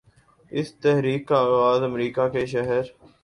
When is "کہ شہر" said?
2.29-2.83